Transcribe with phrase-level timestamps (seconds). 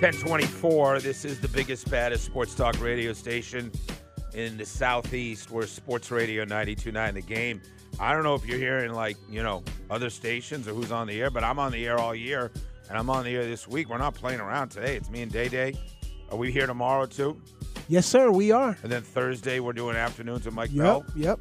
[0.00, 1.00] 1024.
[1.00, 3.72] This is the biggest, baddest sports talk radio station
[4.34, 5.50] in the Southeast.
[5.50, 7.62] We're Sports Radio 929 The Game.
[7.98, 11.18] I don't know if you're hearing, like, you know, other stations or who's on the
[11.18, 12.50] air, but I'm on the air all year,
[12.90, 13.88] and I'm on the air this week.
[13.88, 14.96] We're not playing around today.
[14.96, 15.72] It's me and Day Day.
[16.30, 17.40] Are we here tomorrow, too?
[17.88, 18.76] Yes, sir, we are.
[18.82, 21.06] And then Thursday, we're doing afternoons with Mike Yep, Bell.
[21.16, 21.40] yep.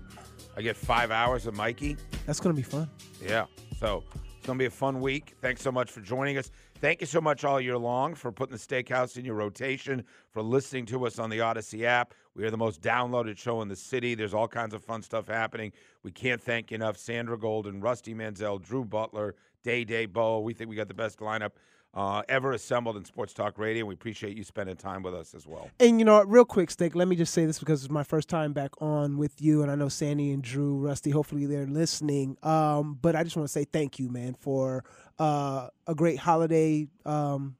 [0.55, 1.97] I get five hours of Mikey.
[2.25, 2.89] That's gonna be fun.
[3.21, 3.47] Yeah.
[3.81, 5.33] So it's going to be a fun week.
[5.41, 6.49] Thanks so much for joining us.
[6.85, 10.43] Thank you so much all year long for putting the steakhouse in your rotation, for
[10.43, 12.13] listening to us on the Audacy app.
[12.35, 14.13] We are the most downloaded show in the city.
[14.13, 15.71] There's all kinds of fun stuff happening.
[16.03, 16.95] We can't thank you enough.
[16.97, 20.41] Sandra Golden, Rusty Mansell, Drew Butler, Day Day Bo.
[20.41, 21.53] We think we got the best lineup
[21.95, 23.85] uh, ever assembled in Sports Talk Radio.
[23.85, 25.69] We appreciate you spending time with us as well.
[25.79, 28.27] And you know, real quick, Steak, let me just say this because it's my first
[28.29, 32.37] time back on with you, and I know Sandy and Drew, Rusty, hopefully they're listening.
[32.43, 34.83] Um, but I just want to say thank you, man, for
[35.19, 37.55] uh, a great holiday um,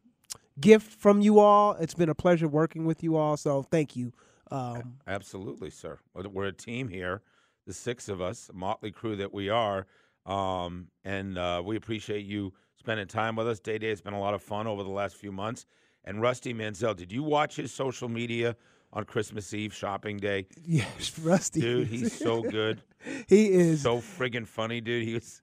[0.60, 1.74] gift from you all.
[1.74, 4.12] It's been a pleasure working with you all, so thank you.
[4.52, 6.00] Um, Absolutely, sir.
[6.14, 7.22] We're- We're a team here,
[7.66, 9.88] the six of us, motley crew that we are,
[10.26, 12.54] um, and uh, we appreciate you
[12.86, 13.60] spending time with us.
[13.60, 15.66] Day Day has been a lot of fun over the last few months.
[16.04, 18.56] And Rusty Mansell, did you watch his social media
[18.94, 20.46] on Christmas Eve shopping day?
[20.64, 21.62] yes, Rusty.
[21.62, 22.84] Dude, he's so good,
[23.28, 23.82] he is.
[23.82, 25.04] so friggin' funny, dude.
[25.04, 25.42] He was.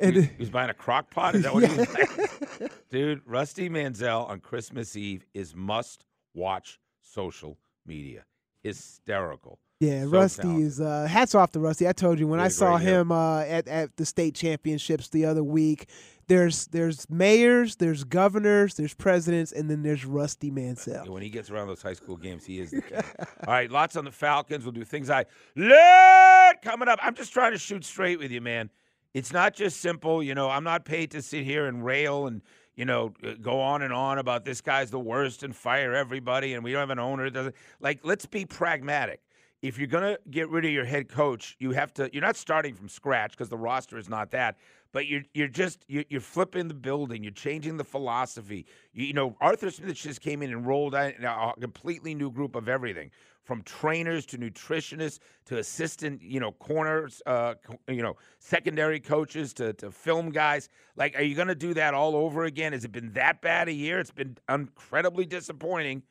[0.00, 1.34] and- He, he was buying a crock pot.
[1.34, 1.88] Is that what he was
[2.58, 2.70] buying?
[2.90, 8.24] Dude, Rusty Mansell on Christmas Eve is must watch social media.
[8.62, 9.58] Hysterical.
[9.80, 10.66] Yeah, So Rusty talented.
[10.66, 11.86] is uh hats off to Rusty.
[11.88, 15.24] I told you when Yeah, I saw him uh at, at the state championships the
[15.26, 15.88] other week,
[16.26, 21.12] there's there's mayors, there's governors, there's presidents, and then there's Rusty Mansell.
[21.12, 23.00] When he gets around those high school games, he is the king.
[23.46, 24.64] All right, lots on the Falcons.
[24.64, 26.98] We'll do things I learned coming up.
[27.02, 28.70] I'm just trying to shoot straight with you, man.
[29.12, 30.22] It's not just simple.
[30.22, 32.42] You know, I'm not paid to sit here and rail and,
[32.74, 36.54] you know, uh, go on and on about this guy's the worst and fire everybody
[36.54, 37.24] and we don't have an owner.
[37.24, 38.00] that doesn't like.
[38.02, 39.20] Let's be pragmatic.
[39.64, 42.10] If you're gonna get rid of your head coach, you have to.
[42.12, 44.58] You're not starting from scratch because the roster is not that.
[44.92, 47.24] But you're you're just you're, you're flipping the building.
[47.24, 48.66] You're changing the philosophy.
[48.92, 52.56] You, you know, Arthur Smith just came in and rolled out a completely new group
[52.56, 53.10] of everything,
[53.42, 57.54] from trainers to nutritionists to assistant, you know, corners, uh,
[57.88, 60.68] you know, secondary coaches to to film guys.
[60.94, 62.74] Like, are you going to do that all over again?
[62.74, 63.98] Has it been that bad a year?
[63.98, 66.02] It's been incredibly disappointing.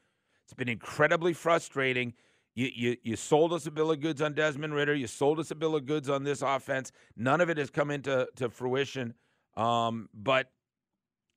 [0.44, 2.16] It's been incredibly frustrating.
[2.56, 4.94] You, you you sold us a bill of goods on Desmond Ridder.
[4.94, 6.92] You sold us a bill of goods on this offense.
[7.18, 9.16] None of it has come into to fruition.
[9.58, 10.52] Um, but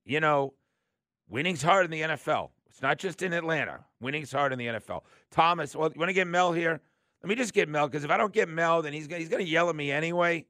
[0.04, 0.52] you know,
[1.28, 2.50] winning's hard in the NFL.
[2.68, 3.80] It's not just in Atlanta.
[4.00, 5.02] Winning's hard in the NFL.
[5.30, 6.80] Thomas, well, you want to get Mel here?
[7.22, 9.30] Let me just get Mel because if I don't get Mel, then he's gonna, he's
[9.30, 10.44] going to yell at me anyway.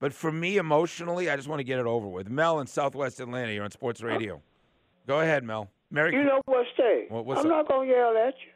[0.00, 2.30] But for me, emotionally, I just want to get it over with.
[2.30, 3.52] Mel in Southwest Atlanta.
[3.52, 4.40] You're on Sports Radio.
[5.06, 5.68] Go ahead, Mel.
[5.90, 6.14] Merry.
[6.14, 7.06] You know what, Stay?
[7.10, 7.44] I'm up?
[7.44, 8.52] not gonna yell at you.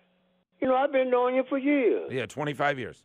[0.61, 3.03] You know, I've been knowing you for years, yeah, 25 years.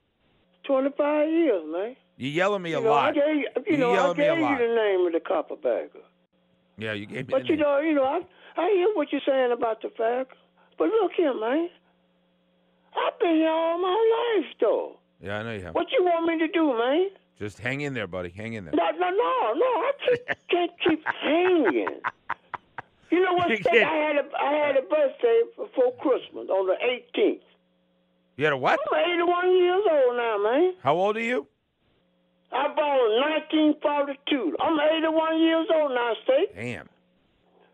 [0.63, 1.95] 25 years, man.
[2.17, 3.09] You yell at me a know, lot.
[3.09, 5.13] I gave you, you You know, I at me a gave you the name of
[5.13, 6.03] the copperbacker.
[6.77, 7.31] Yeah, you gave me.
[7.31, 7.61] But you name.
[7.61, 8.21] know, you know, I
[8.57, 10.33] I hear what you're saying about the fact.
[10.77, 11.69] But look here, man.
[12.95, 14.97] I've been here all my life, though.
[15.21, 15.75] Yeah, I know you have.
[15.75, 17.09] What you want me to do, man?
[17.37, 18.29] Just hang in there, buddy.
[18.29, 18.73] Hang in there.
[18.75, 19.65] No, no, no, no.
[19.65, 21.99] I keep, can't keep hanging.
[23.11, 23.47] You know what?
[23.47, 23.83] State?
[23.83, 26.75] I had a I had a birthday before Christmas on the
[27.19, 27.41] 18th.
[28.37, 28.79] You had a what?
[28.91, 30.73] I'm 81 years old now, man.
[30.81, 31.47] How old are you?
[32.51, 34.55] I born in 1942.
[34.59, 36.55] I'm 81 years old now, State.
[36.55, 36.89] Damn.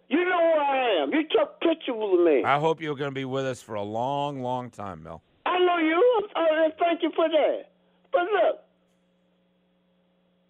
[0.10, 1.14] You know who I am.
[1.14, 2.44] You took pictures with me.
[2.44, 5.22] I hope you're going to be with us for a long, long time, Mel.
[5.46, 6.28] I know you.
[6.36, 7.70] Uh, thank you for that.
[8.12, 8.60] But look,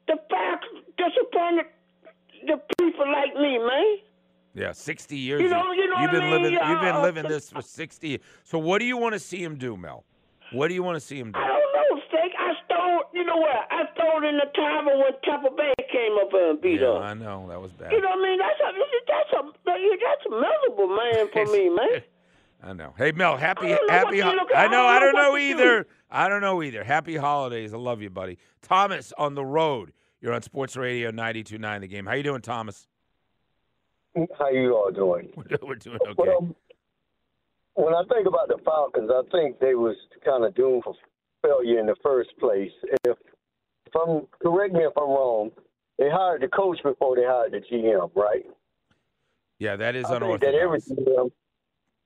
[0.08, 0.66] the fact
[0.98, 1.66] disappointed
[2.48, 3.98] the people like me, man.
[4.56, 5.42] Yeah, 60 years.
[5.42, 6.42] You know- you know have what I been mean?
[6.54, 6.68] living.
[6.70, 8.08] You've been uh, living this for 60.
[8.08, 8.22] years.
[8.44, 10.04] So what do you want to see him do, Mel?
[10.52, 11.40] What do you want to see him do?
[11.40, 12.32] I don't know, Steak.
[12.40, 13.56] I stole, you know what?
[13.70, 17.04] I stole in the tavern when Tampa Bay came up and beat Yeah, us.
[17.04, 17.92] I know that was bad.
[17.92, 18.40] You know what I mean?
[18.40, 18.72] That's a,
[19.08, 22.02] that's a, that's a miserable man for me, man.
[22.64, 22.94] I know.
[22.98, 24.20] Hey, Mel, happy, I happy.
[24.22, 24.34] ho-.
[24.56, 24.86] I know.
[24.86, 25.54] I don't know what to do.
[25.54, 25.88] either.
[26.10, 26.84] I don't know either.
[26.84, 27.74] Happy holidays.
[27.74, 28.38] I love you, buddy.
[28.62, 29.92] Thomas on the road.
[30.22, 32.06] You're on Sports Radio 92.9 The Game.
[32.06, 32.88] How you doing, Thomas?
[34.38, 35.30] How you all doing?
[35.62, 36.14] We're, doing okay.
[36.18, 36.56] Well,
[37.74, 40.96] when I think about the Falcons, I think they was kind of doomed for
[41.42, 42.72] failure in the first place.
[43.04, 43.18] If,
[43.86, 45.52] if I'm correct me if I'm wrong,
[45.98, 48.46] they hired the coach before they hired the GM, right?
[49.60, 50.80] Yeah, that is I think that every.
[50.80, 51.32] GM,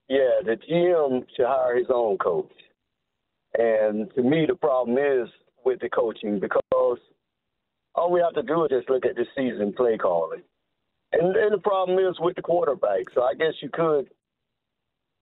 [0.07, 2.51] yeah, the GM should hire his own coach.
[3.57, 5.29] And to me, the problem is
[5.65, 6.99] with the coaching because
[7.95, 10.41] all we have to do is just look at the season play calling.
[11.11, 13.05] And, and the problem is with the quarterback.
[13.13, 14.09] So I guess you could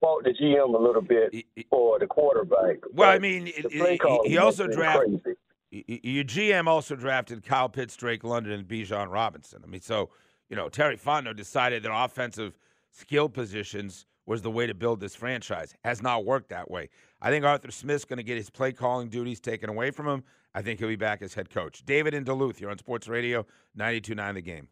[0.01, 1.34] fault the GM a little bit
[1.69, 2.78] for the quarterback.
[2.94, 5.22] well, I mean, the it- play he, he also drafted.
[5.69, 9.62] Your GM also drafted Kyle Pitts, Drake London, and Bijan Robinson.
[9.63, 10.10] I mean, so
[10.50, 12.57] you know Terry Fontenot decided that offensive
[12.90, 15.75] skill positions was the way to build this franchise.
[15.83, 16.90] Has not worked that way.
[17.22, 20.24] I think Arthur Smith's going to get his play calling duties taken away from him.
[20.56, 21.83] I think he'll be back as head coach.
[21.86, 23.45] David in Duluth, you're on Sports Radio
[23.78, 24.68] 92.9 The Game.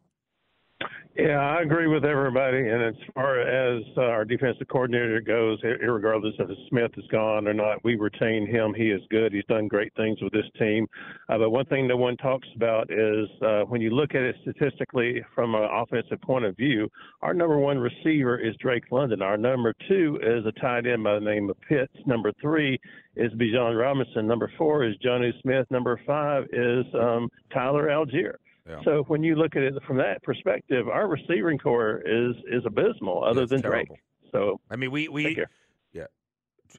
[1.18, 2.68] Yeah, I agree with everybody.
[2.68, 7.54] And as far as uh, our defensive coordinator goes, regardless if Smith is gone or
[7.54, 8.74] not, we retain him.
[8.74, 9.31] He is good.
[9.31, 10.86] He's done great things with this team.
[11.30, 14.36] Uh, but one thing no one talks about is uh, when you look at it
[14.42, 16.89] statistically from an offensive point of view,
[17.21, 19.21] our number one receiver is Drake London.
[19.21, 21.95] Our number two is a tight end by the name of Pitts.
[22.06, 22.78] Number three
[23.16, 24.28] is Bijan Robinson.
[24.28, 25.66] Number four is Jonnu Smith.
[25.71, 28.36] Number five is um, Tyler Allgeier.
[28.67, 28.81] Yeah.
[28.83, 33.23] So when you look at it from that perspective, our receiving core is is abysmal,
[33.23, 33.95] other It's than terrible.
[33.95, 34.31] Drake.
[34.31, 35.50] So I mean, we take we care.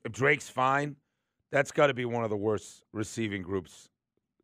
[0.04, 0.96] if Drake's fine.
[1.52, 3.88] That's got to be one of the worst receiving groups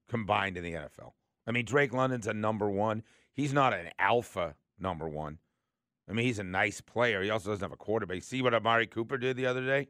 [0.09, 1.13] combined in the NFL.
[1.47, 3.03] I mean, Drake London's a number one.
[3.35, 5.39] He's not an alpha number one.
[6.09, 7.23] I mean, he's a nice player.
[7.23, 8.23] He also doesn't have a quarterback.
[8.23, 9.89] See what Amari Cooper did the other day?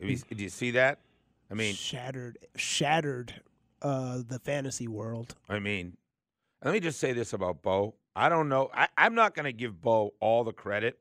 [0.00, 0.28] Have mm.
[0.28, 0.98] Did you see that?
[1.50, 3.40] I mean, shattered, shattered
[3.86, 5.34] uh, the fantasy world.
[5.48, 5.96] I mean,
[6.64, 7.94] let me just say this about Bo.
[8.14, 8.70] I don't know.
[8.74, 10.98] I, I'm not going to give Bo all the credit,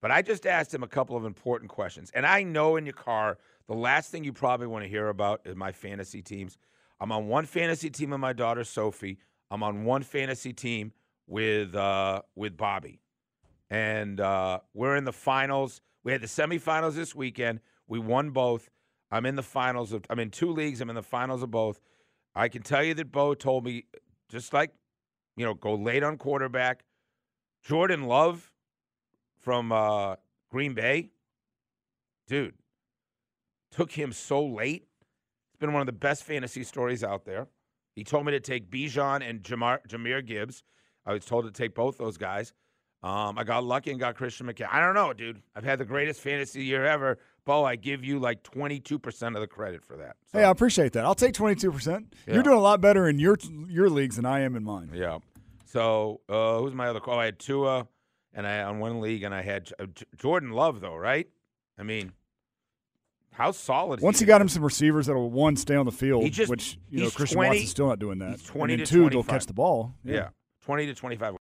[0.00, 2.10] but I just asked him a couple of important questions.
[2.14, 5.40] And I know in your car, the last thing you probably want to hear about
[5.44, 6.56] is my fantasy teams.
[7.00, 9.18] I'm on one fantasy team with my daughter Sophie.
[9.50, 10.92] I'm on one fantasy team
[11.26, 13.00] with uh, with Bobby,
[13.68, 15.80] and uh, we're in the finals.
[16.04, 17.60] We had the semifinals this weekend.
[17.86, 18.70] We won both.
[19.10, 20.04] I'm in the finals of.
[20.08, 20.80] I'm in two leagues.
[20.80, 21.80] I'm in the finals of both.
[22.36, 23.84] I can tell you that Bo told me,
[24.28, 24.70] just like,
[25.36, 26.84] you know, go late on quarterback.
[27.64, 28.52] Jordan Love
[29.38, 30.16] from uh,
[30.50, 31.10] Green Bay,
[32.28, 32.54] dude,
[33.70, 34.86] took him so late.
[35.48, 37.48] It's been one of the best fantasy stories out there.
[37.94, 40.62] He told me to take Bijan and Jamar, Jahmyr Gibbs.
[41.06, 42.52] I was told to take both those guys.
[43.02, 44.68] Um, I got lucky and got Christian McCaffrey.
[44.72, 45.40] I don't know, dude.
[45.54, 47.18] I've had the greatest fantasy year ever.
[47.46, 50.16] Bo, I give you like 22% of the credit for that.
[50.30, 51.04] So, Hey, I appreciate that.
[51.06, 52.04] I'll take 22%.
[52.26, 52.34] Yeah.
[52.34, 53.38] You're doing a lot better in your
[53.68, 54.90] your leagues than I am in mine.
[54.92, 55.18] Yeah.
[55.64, 57.18] So uh, who's my other call?
[57.18, 57.86] I had Tua,
[58.34, 59.86] and I on one league, and I had uh,
[60.18, 61.28] Jordan Love, though, right?
[61.78, 62.12] I mean,
[63.32, 64.00] how solid?
[64.00, 66.78] Once he you got him some receivers that'll one stay on the field, just- which
[66.90, 68.30] you know Christian 20 Watson's still not doing that.
[68.30, 69.94] he's 20 and to two, they'll catch the ball.
[70.04, 70.28] yeah,
[70.64, 71.34] twenty to twenty-five.